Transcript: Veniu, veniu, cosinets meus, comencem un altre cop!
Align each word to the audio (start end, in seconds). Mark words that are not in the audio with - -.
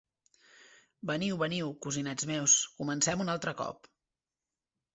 Veniu, 1.11 1.35
veniu, 1.41 1.69
cosinets 1.87 2.29
meus, 2.31 2.57
comencem 2.81 3.25
un 3.27 3.33
altre 3.37 3.57
cop! 3.63 3.93